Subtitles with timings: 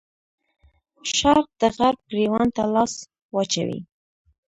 [1.17, 2.93] شرق د غرب ګرېوان ته لاس
[3.35, 3.79] واچوي.